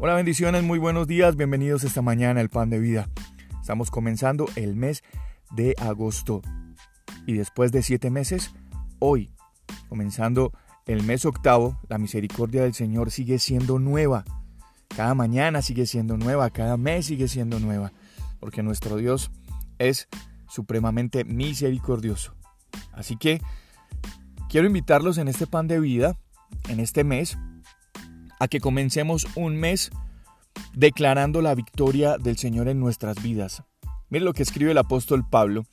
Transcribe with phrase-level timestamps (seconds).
[0.00, 3.08] Hola bendiciones, muy buenos días, bienvenidos esta mañana al Pan de Vida.
[3.60, 5.02] Estamos comenzando el mes
[5.50, 6.40] de agosto
[7.26, 8.54] y después de siete meses,
[9.00, 9.32] hoy,
[9.88, 10.52] comenzando
[10.86, 14.24] el mes octavo, la misericordia del Señor sigue siendo nueva.
[14.86, 17.92] Cada mañana sigue siendo nueva, cada mes sigue siendo nueva,
[18.38, 19.32] porque nuestro Dios
[19.80, 20.06] es
[20.48, 22.36] supremamente misericordioso.
[22.92, 23.42] Así que
[24.48, 26.16] quiero invitarlos en este pan de vida,
[26.68, 27.36] en este mes,
[28.38, 29.90] a que comencemos un mes
[30.74, 33.62] declarando la victoria del Señor en nuestras vidas.
[34.10, 35.64] Mire lo que escribe el apóstol Pablo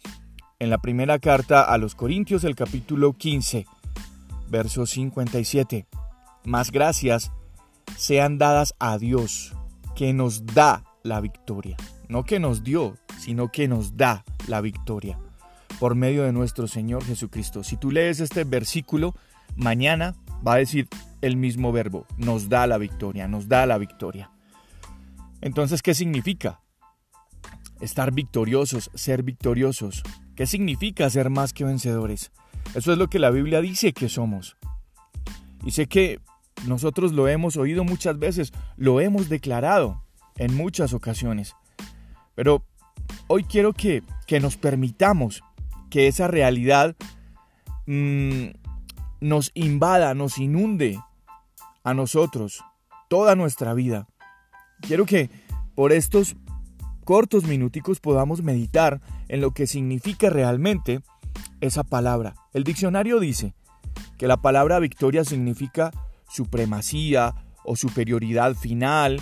[0.59, 3.65] en la primera carta a los Corintios, el capítulo 15,
[4.49, 5.85] verso 57.
[6.43, 7.31] Más gracias
[7.97, 9.53] sean dadas a Dios,
[9.95, 11.77] que nos da la victoria.
[12.07, 15.17] No que nos dio, sino que nos da la victoria
[15.79, 17.63] por medio de nuestro Señor Jesucristo.
[17.63, 19.16] Si tú lees este versículo,
[19.55, 20.88] mañana va a decir
[21.26, 24.31] el mismo verbo, nos da la victoria, nos da la victoria.
[25.42, 26.62] Entonces, ¿qué significa?
[27.81, 30.03] Estar victoriosos, ser victoriosos.
[30.36, 32.31] ¿Qué significa ser más que vencedores?
[32.76, 34.56] Eso es lo que la Biblia dice que somos.
[35.64, 36.20] Y sé que
[36.68, 40.03] nosotros lo hemos oído muchas veces, lo hemos declarado
[40.38, 41.56] en muchas ocasiones.
[42.36, 42.64] Pero
[43.28, 45.42] hoy quiero que, que nos permitamos
[45.90, 46.96] que esa realidad
[47.88, 48.48] mmm,
[49.22, 51.00] nos invada, nos inunde
[51.86, 52.61] a nosotros
[53.08, 54.08] toda nuestra vida.
[54.81, 55.30] Quiero que
[55.75, 56.36] por estos
[57.05, 61.02] cortos minuticos podamos meditar en lo que significa realmente
[61.61, 62.36] esa palabra.
[62.53, 63.53] El diccionario dice
[64.17, 65.91] que la palabra victoria significa
[66.28, 69.22] supremacía o superioridad final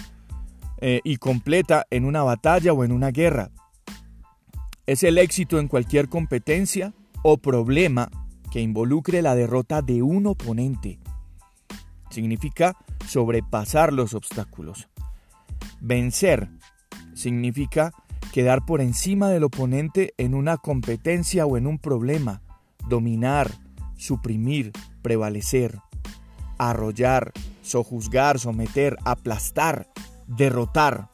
[0.80, 3.52] eh, y completa en una batalla o en una guerra.
[4.86, 8.10] Es el éxito en cualquier competencia o problema
[8.52, 11.00] que involucre la derrota de un oponente.
[12.14, 14.88] Significa sobrepasar los obstáculos.
[15.82, 16.48] Vencer
[17.16, 17.92] significa
[18.32, 22.44] quedar por encima del oponente en una competencia o en un problema,
[22.88, 23.50] dominar,
[23.98, 25.80] suprimir, prevalecer,
[26.60, 27.32] arrollar,
[27.64, 29.88] sojuzgar, someter, aplastar,
[30.28, 31.10] derrotar.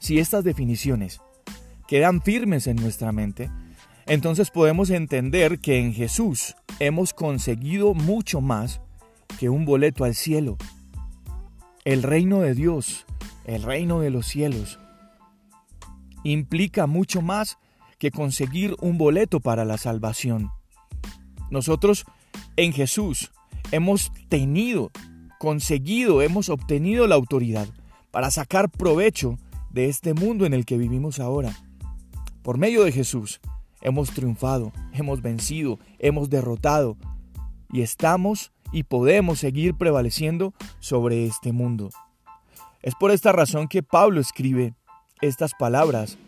[0.00, 1.20] Si estas definiciones
[1.86, 3.52] quedan firmes en nuestra mente,
[4.12, 8.82] entonces podemos entender que en Jesús hemos conseguido mucho más
[9.40, 10.58] que un boleto al cielo.
[11.86, 13.06] El reino de Dios,
[13.46, 14.78] el reino de los cielos,
[16.24, 17.56] implica mucho más
[17.98, 20.50] que conseguir un boleto para la salvación.
[21.50, 22.04] Nosotros
[22.56, 23.32] en Jesús
[23.70, 24.90] hemos tenido,
[25.38, 27.66] conseguido, hemos obtenido la autoridad
[28.10, 29.38] para sacar provecho
[29.70, 31.56] de este mundo en el que vivimos ahora.
[32.42, 33.40] Por medio de Jesús,
[33.82, 36.96] hemos triunfado, hemos vencido, hemos derrotado
[37.70, 41.90] y estamos y podemos seguir prevaleciendo sobre este mundo.
[42.82, 44.74] Es por esta razón que Pablo escribe
[45.20, 46.18] estas palabras.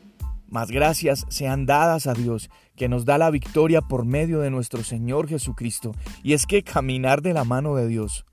[0.49, 4.85] Más gracias sean dadas a Dios, que nos da la victoria por medio de nuestro
[4.85, 5.93] Señor Jesucristo.
[6.23, 8.25] Y es que caminar de la mano de Dios,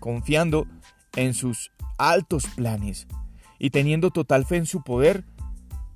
[0.00, 0.66] confiando
[1.14, 3.06] en sus altos planes
[3.58, 5.24] y teniendo total fe en su poder,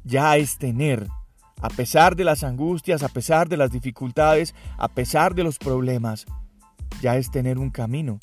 [0.04, 1.08] ya es tener
[1.60, 6.26] a pesar de las angustias, a pesar de las dificultades, a pesar de los problemas,
[7.00, 8.18] ya es tener un camino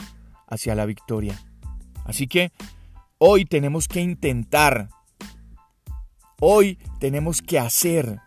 [0.48, 1.40] hacia la victoria.
[2.06, 2.52] Así que
[3.18, 4.90] hoy tenemos que intentar,
[6.40, 8.20] hoy tenemos que hacer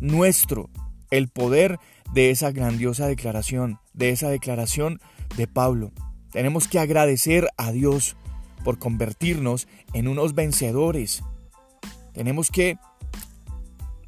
[0.00, 0.70] nuestro
[1.10, 1.78] el poder
[2.12, 5.00] de esa grandiosa declaración, de esa declaración
[5.36, 5.92] de Pablo.
[6.30, 8.16] Tenemos que agradecer a Dios
[8.64, 11.22] por convertirnos en unos vencedores.
[12.12, 12.76] Tenemos que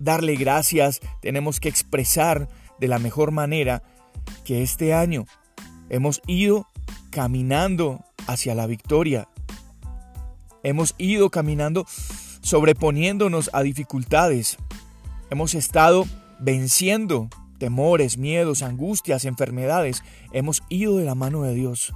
[0.01, 2.49] darle gracias, tenemos que expresar
[2.81, 3.85] de la mejor manera
[4.45, 5.27] que este año
[5.89, 6.67] hemos ido
[7.11, 9.29] caminando hacia la victoria.
[10.63, 11.87] Hemos ido caminando
[12.41, 14.57] sobreponiéndonos a dificultades.
[15.31, 16.07] Hemos estado
[16.41, 20.03] venciendo temores, miedos, angustias, enfermedades.
[20.33, 21.93] Hemos ido de la mano de Dios,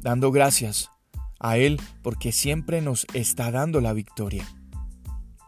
[0.00, 0.90] dando gracias
[1.38, 4.46] a Él porque siempre nos está dando la victoria.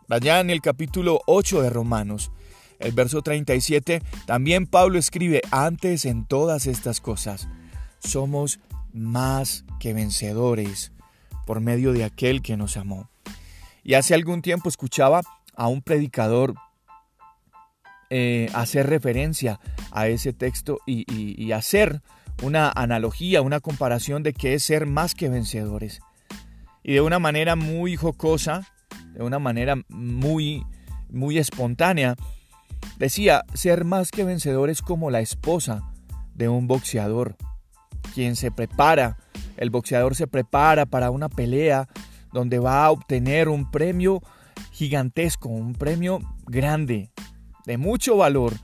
[0.08, 2.30] Allá en el capítulo 8 de Romanos,
[2.78, 7.48] el verso 37, también Pablo escribe, antes en todas estas cosas,
[7.98, 8.60] somos
[8.92, 10.92] más que vencedores
[11.44, 13.10] por medio de aquel que nos amó.
[13.82, 15.22] Y hace algún tiempo escuchaba
[15.56, 16.54] a un predicador
[18.08, 19.58] eh, hacer referencia
[19.90, 22.00] a ese texto y, y hacer
[22.42, 25.98] una analogía, una comparación de qué es ser más que vencedores.
[26.84, 28.68] Y de una manera muy jocosa,
[29.16, 30.64] de una manera muy,
[31.10, 32.14] muy espontánea,
[32.98, 35.82] decía, ser más que vencedor es como la esposa
[36.34, 37.36] de un boxeador,
[38.14, 39.16] quien se prepara
[39.56, 41.88] el boxeador se prepara para una pelea
[42.32, 44.22] donde va a obtener un premio
[44.70, 47.10] gigantesco, un premio grande,
[47.64, 48.54] de mucho valor.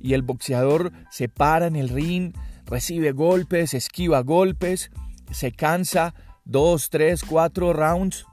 [0.00, 2.32] Y el boxeador se para en el ring,
[2.64, 4.90] recibe golpes, esquiva golpes,
[5.30, 6.14] se cansa,
[6.44, 8.24] dos, tres, cuatro rounds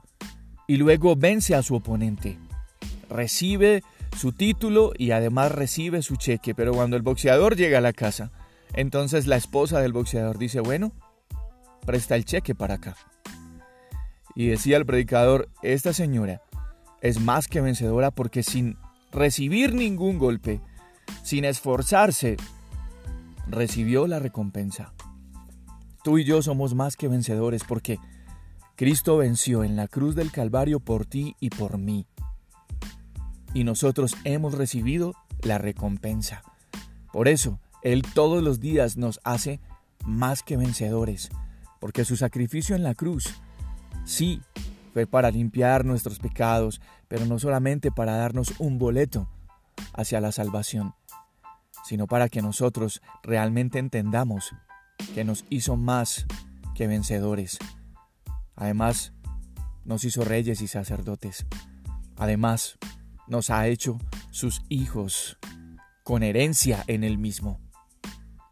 [0.66, 2.38] y luego vence a su oponente.
[3.08, 3.82] Recibe
[4.16, 6.54] su título y además recibe su cheque.
[6.54, 8.32] Pero cuando el boxeador llega a la casa,
[8.74, 10.92] entonces la esposa del boxeador dice, bueno,
[11.84, 12.96] presta el cheque para acá.
[14.34, 16.42] Y decía el predicador, esta señora
[17.00, 18.76] es más que vencedora porque sin
[19.12, 20.60] recibir ningún golpe,
[21.22, 22.36] sin esforzarse,
[23.46, 24.92] recibió la recompensa.
[26.02, 27.98] Tú y yo somos más que vencedores porque
[28.76, 32.06] Cristo venció en la cruz del Calvario por ti y por mí
[33.56, 36.42] y nosotros hemos recibido la recompensa.
[37.10, 39.60] Por eso, Él todos los días nos hace
[40.04, 41.30] más que vencedores,
[41.80, 43.40] porque su sacrificio en la cruz,
[44.04, 44.42] sí,
[44.92, 49.26] fue para limpiar nuestros pecados, pero no solamente para darnos un boleto
[49.94, 50.94] hacia la salvación,
[51.82, 54.52] sino para que nosotros realmente entendamos
[55.14, 56.26] que nos hizo más
[56.74, 57.58] que vencedores.
[58.56, 59.12] Además,
[59.84, 61.46] nos hizo reyes y sacerdotes.
[62.16, 62.78] Además,
[63.28, 63.98] nos ha hecho
[64.30, 65.38] sus hijos
[66.02, 67.60] con herencia en el mismo.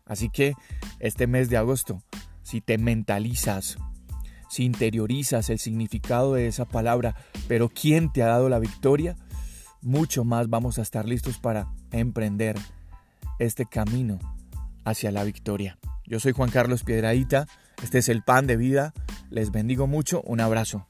[0.06, 0.54] Así que
[0.98, 2.02] este mes de agosto,
[2.42, 3.78] si te mentalizas,
[4.50, 7.16] si interiorizas el significado de esa palabra,
[7.48, 9.16] pero ¿quién te ha dado la victoria?
[9.80, 12.56] Mucho más vamos a estar listos para emprender
[13.38, 14.18] este camino
[14.84, 15.78] hacia la victoria.
[16.06, 17.46] Yo soy Juan Carlos Piedradita,
[17.82, 18.92] este es el pan de vida,
[19.34, 20.86] les bendigo mucho, un abrazo.